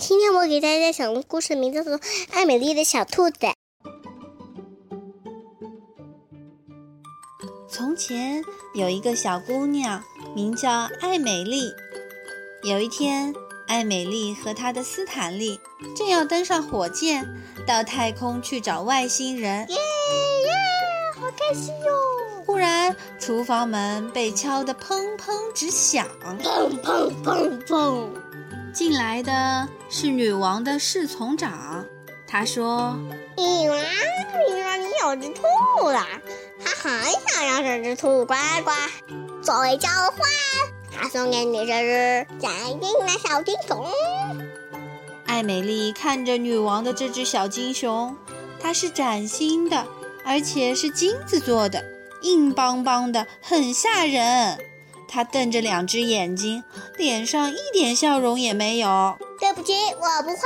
[0.00, 1.98] 今天我给大家讲的故事名字叫做
[2.32, 3.38] 《爱美丽的小兔子》。
[7.68, 8.42] 从前
[8.74, 10.02] 有一个小姑娘，
[10.34, 11.70] 名叫艾美丽。
[12.62, 13.34] 有一天，
[13.68, 15.60] 艾美丽和她的斯坦利
[15.94, 17.28] 正要登上火箭，
[17.66, 19.68] 到太空去找外星人。
[19.68, 20.50] 耶耶，
[21.20, 22.42] 好开心哟！
[22.46, 28.08] 忽然，厨房门被敲得砰砰直响，砰砰砰砰。
[28.72, 31.84] 进来的是女王的侍从长，
[32.24, 32.96] 他说
[33.36, 33.78] ：“女王，
[34.46, 35.42] 听说你有只兔
[35.88, 35.98] 子，
[36.64, 36.92] 她很
[37.26, 38.72] 想要这只兔乖乖，
[39.42, 40.20] 作为交换，
[40.96, 43.84] 她送给你这只崭新的小金熊。”
[45.26, 48.16] 艾美丽看着女王的这只小金熊，
[48.60, 49.88] 它是崭新的，
[50.24, 51.84] 而且是金子做的，
[52.22, 54.56] 硬邦邦的，很吓人。
[55.08, 56.62] 她瞪着两只眼睛，
[56.96, 59.18] 脸上一点笑容也没有。
[59.40, 60.42] 对不起，我不画。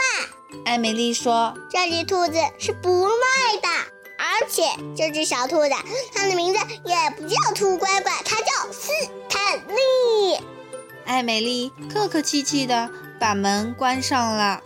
[0.65, 3.69] 艾美丽说：“这只兔子是不卖的，
[4.17, 4.63] 而且
[4.97, 5.71] 这只小兔子，
[6.15, 8.91] 它的名字也不叫兔乖乖，它叫斯
[9.29, 10.39] 坦利。”
[11.05, 14.63] 艾美丽客客气气地把门关上了。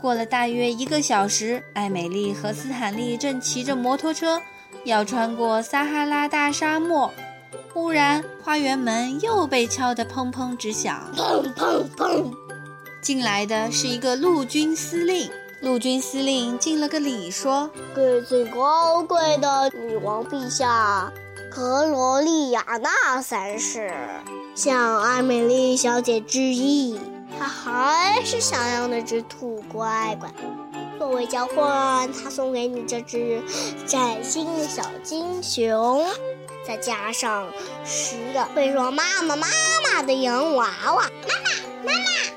[0.00, 4.40] 过了大约一个小时，艾美丽和斯坦利正骑着摩托车
[4.84, 7.12] 要穿过撒哈拉大沙漠。
[7.72, 11.10] 忽然，花园门又被敲得砰砰直响。
[11.16, 12.32] 砰砰砰！
[13.04, 15.30] 进来的是一个陆军司令。
[15.60, 21.12] 陆军司令敬了个礼，说：“给最高贵的女王陛下，
[21.50, 23.92] 格罗利亚娜三世，
[24.54, 26.98] 向艾美丽小姐致意。
[27.38, 30.30] 她还是想要那只兔乖乖，
[30.98, 33.42] 作为交换，她送给你这只
[33.86, 36.06] 崭新的小金熊。”
[36.66, 37.46] 再加上
[37.84, 39.46] 十个会说“妈妈妈
[39.92, 42.33] 妈”的洋娃娃，妈妈妈妈。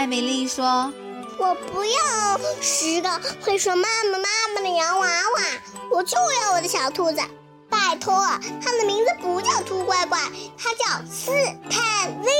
[0.00, 0.90] 艾美丽说
[1.36, 5.42] ：“我不要十个会说‘妈妈妈妈’的洋娃娃，
[5.90, 7.20] 我就要我的小兔子。
[7.68, 8.16] 拜托，
[8.62, 10.18] 它的名字不叫兔乖乖，
[10.56, 11.30] 它叫斯
[11.68, 12.30] 坦利。”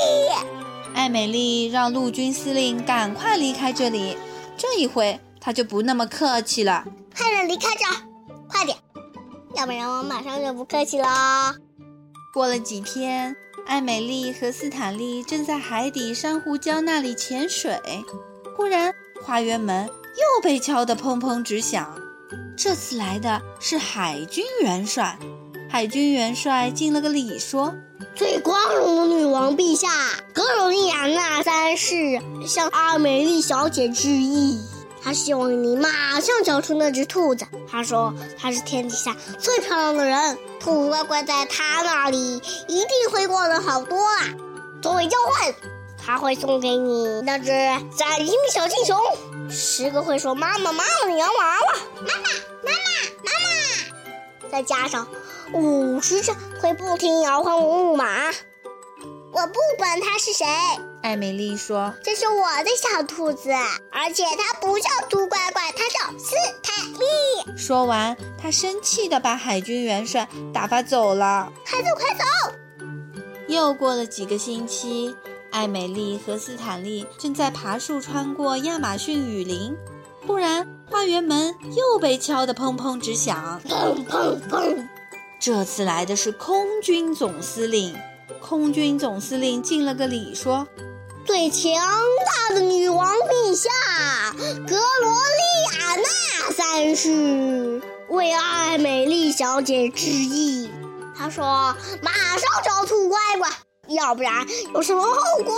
[0.97, 4.17] 艾美丽让陆军司令赶快离开这里，
[4.57, 6.83] 这一回他就不那么客气了。
[7.15, 7.93] 快点离开这儿，
[8.49, 8.79] 快点！
[9.55, 11.55] 要不然我马上就不客气了。
[12.33, 13.35] 过了几天，
[13.67, 17.77] 艾美丽和斯坦利正在海底珊瑚礁那里潜水，
[18.57, 21.93] 忽然花园门又被敲得砰砰直响。
[22.57, 25.19] 这次来的是海军元帅。
[25.69, 27.75] 海军元帅敬了个礼，说
[28.15, 29.89] ：“最光荣的女王陛下，
[30.33, 34.61] 格罗利亚娜三世向阿美丽小姐致意。”
[35.03, 37.47] 他希望你马上交出那只兔子。
[37.71, 42.37] 他说他是天底下最漂亮的人，兔乖乖在他那里
[42.69, 44.25] 一定会过得好多啊。
[44.83, 45.55] 作为交换，
[46.05, 47.47] 他会送给你那只
[47.97, 48.99] 崭新的小金熊，
[49.51, 52.31] 十个会说妈妈妈妈的洋娃娃，妈妈
[52.65, 52.71] 妈
[53.23, 53.31] 妈妈
[54.45, 55.07] 妈，再加上
[55.53, 58.31] 五十只会不停摇晃的木马。
[59.33, 60.45] 我不管他是谁，
[61.03, 63.51] 艾美丽说：“这是我的小兔子，
[63.93, 67.05] 而且它不叫兔乖乖，它叫斯坦利。”
[67.57, 71.53] 说完，他生气地把海军元帅打发走了。
[71.65, 72.25] 快走，快走！
[73.47, 75.15] 又过了几个星期，
[75.53, 79.77] 艾美丽和斯坦利正在爬树穿过亚马逊雨林，
[80.27, 83.61] 忽然花园门又被敲得砰砰直响。
[83.65, 84.89] 砰砰砰！
[85.41, 87.97] 这次来的是空军总司令。
[88.41, 90.67] 空军总司令敬了个礼，说
[91.27, 91.73] ：“最强
[92.27, 93.69] 大的女王陛下，
[94.67, 100.71] 格罗利亚娜三世为爱美丽小姐致意。
[101.17, 101.45] 他说，
[102.03, 103.49] 马上找兔乖乖，
[103.89, 105.55] 要不然有什么后果，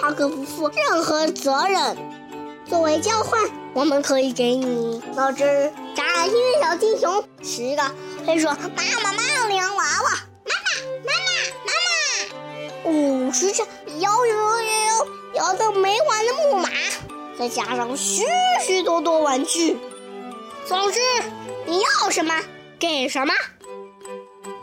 [0.00, 1.96] 他可不负任何责任。
[2.68, 3.40] 作为交换，
[3.72, 7.82] 我们可以给你那只崭新的小金熊，十个
[8.26, 10.18] 会说妈妈妈妈的洋娃娃，”
[12.88, 13.62] 五十只
[13.98, 16.70] 摇摇摇摇摇到没完的木马，
[17.38, 18.24] 再加上许
[18.66, 19.76] 许多多玩具。
[20.64, 21.00] 总之，
[21.66, 22.42] 你要什么
[22.78, 23.34] 给什么。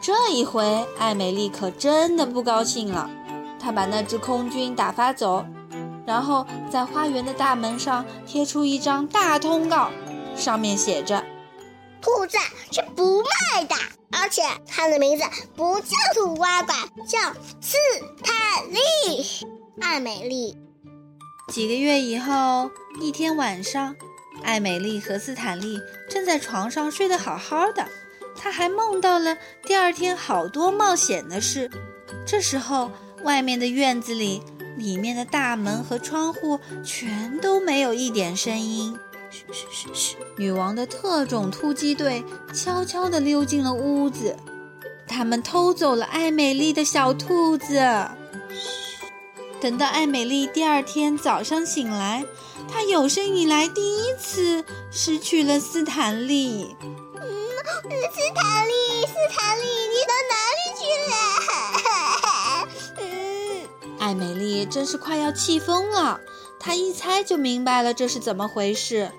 [0.01, 3.09] 这一回，艾美丽可真的不高兴了。
[3.59, 5.45] 她把那只空军打发走，
[6.05, 9.89] 然后在花园的大门上贴出一张大通告，
[10.35, 11.23] 上面写着
[12.05, 12.37] ：“兔子
[12.71, 13.75] 是不卖的。”
[14.17, 15.23] 而且它的名字
[15.55, 16.75] 不叫兔乖乖，
[17.05, 17.75] 叫斯
[18.23, 19.25] 坦利。
[19.81, 20.55] 艾美丽。
[21.51, 22.69] 几个月以后，
[23.01, 23.93] 一天晚上，
[24.43, 25.79] 艾美丽和斯坦利
[26.09, 27.85] 正在床上睡得好好的，
[28.37, 31.69] 她还梦到了第二天好多冒险的事。
[32.25, 32.89] 这时候，
[33.23, 34.41] 外面的院子里，
[34.77, 38.97] 里面的大门和窗户全都没有一点声音。
[39.35, 40.15] 嘘嘘嘘嘘！
[40.37, 42.23] 女王的特种突击队
[42.53, 44.33] 悄悄地溜进了屋子，
[45.05, 47.75] 他们偷走了艾美丽的小兔子。
[49.59, 52.23] 等到艾美丽第二天早上醒来，
[52.71, 56.73] 她有生以来第一次失去了斯坦利。
[56.81, 56.91] 嗯，
[58.13, 61.13] 斯坦利，斯坦利，你到哪里去了？
[63.01, 63.07] 嗯，
[63.99, 66.21] 艾美丽真是快要气疯了。
[66.59, 69.11] 她一猜就明白了这是怎么回事，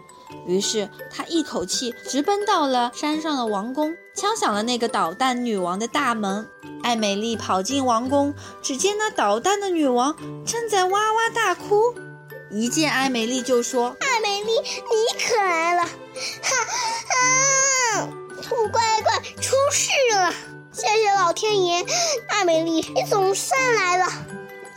[0.46, 6.48] 于是他一口气直奔到了山上的王宫，敲响了那个捣蛋女王的大门。
[6.82, 8.32] 艾美丽跑进王宫，
[8.62, 10.14] 只见那捣蛋的女王
[10.44, 11.94] 正在哇哇大哭。
[12.48, 15.82] 一见艾美丽就说：“艾美丽，你可来了！
[15.82, 18.08] 哈，啊，
[18.40, 20.32] 兔乖乖出事了！
[20.70, 21.84] 谢谢老天爷，
[22.28, 24.06] 艾美丽你总算来了。”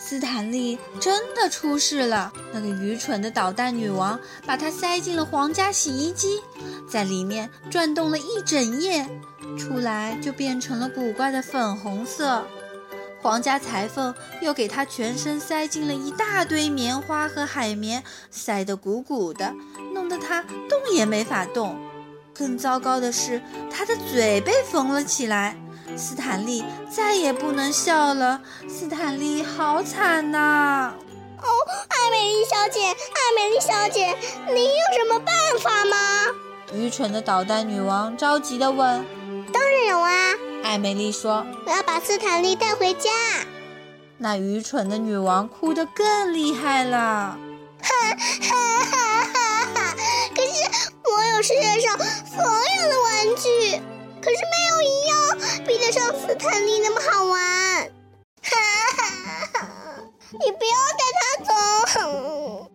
[0.09, 2.33] 斯坦利真的出事了！
[2.51, 6.41] 那个愚蠢的捣蛋女王把他塞进了皇家洗衣机，
[6.89, 9.07] 在里面转动了一整夜。
[9.55, 12.43] 出来就变成了古怪的粉红色，
[13.21, 14.11] 皇家裁缝
[14.41, 19.53] 又给他全身塞进了一大堆棉花和海绵，塞得鼓鼓的，
[19.93, 21.77] 弄得他动也没法动。
[22.33, 23.39] 更糟糕的是，
[23.69, 25.55] 他的嘴被缝了起来，
[25.99, 28.41] 斯坦利再也不能笑了。
[28.69, 30.93] 斯坦利好惨呐！
[31.37, 31.47] 哦，
[31.89, 34.17] 艾美丽小姐，艾美丽小姐，
[34.47, 35.97] 您有什么办法吗？
[36.73, 39.05] 愚蠢的捣蛋女王着急地问。
[39.51, 40.11] 当然有啊，
[40.63, 43.09] 艾美丽说：“我要把斯坦利带回家。”
[44.17, 47.37] 那愚蠢的女王哭得更厉害了。
[47.81, 47.89] 哈
[48.49, 49.95] 哈哈哈哈！
[50.35, 53.81] 可是我有世界上所有的玩具，
[54.21, 57.91] 可是没有一样比得上斯坦利那么好玩。
[58.41, 58.51] 哈
[58.97, 59.01] 哈
[59.53, 59.67] 哈！
[60.31, 62.71] 你不要带他走。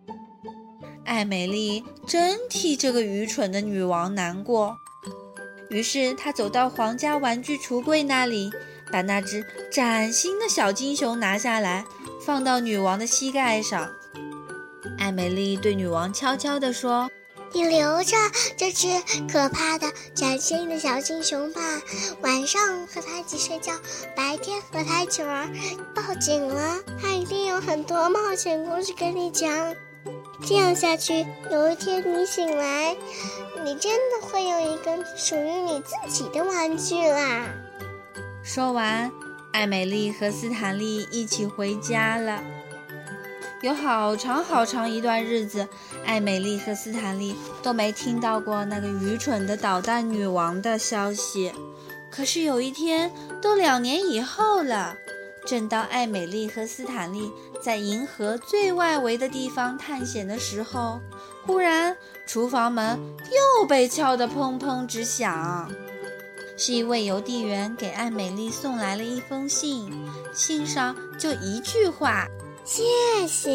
[1.05, 4.75] 艾美丽真替这个愚蠢的女王难过。
[5.69, 8.51] 于是她走到皇家玩具橱柜那里，
[8.91, 11.85] 把那只崭新的小金熊拿下来，
[12.23, 13.91] 放到女王的膝盖上。
[14.97, 17.09] 艾美丽对女王悄悄地说
[17.53, 18.15] ：“你留着
[18.57, 18.87] 这只
[19.31, 21.61] 可怕的崭新的小金熊吧，
[22.21, 23.73] 晚上和它一起睡觉，
[24.15, 25.51] 白天和它一起玩。
[25.93, 29.75] 报警了，它一定有很多冒险故事跟你讲。
[30.45, 32.95] 这样下去，有一天你醒来。”
[33.63, 37.47] 你真的会有一个属于你自己的玩具啦！
[38.43, 39.11] 说完，
[39.53, 42.43] 艾美丽和斯坦利一起回家了。
[43.65, 45.67] 有好长好长一段日子，
[46.05, 51.51] 艾美丽和斯坦利都没听到过那个愚蠢的捣蛋女王的消息。
[52.11, 54.95] 可是有一天，都两年以后了。
[55.47, 61.01] 正当艾美丽和斯坦利在银河最外围的地方探险的时候，
[61.43, 61.97] 忽然
[62.27, 62.99] 厨房门
[63.31, 65.71] 又被敲得砰砰直响。
[66.55, 69.91] 是一位邮递员给艾美丽送来了一封信，
[70.35, 72.27] 信上就一句话
[72.65, 72.83] ：“谢
[73.27, 73.51] 谢，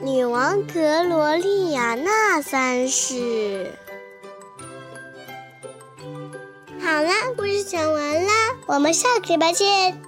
[0.00, 3.70] 女王格罗利亚娜三世。”
[6.82, 8.30] 好了，故事讲完了，
[8.66, 10.05] 我们下期再见。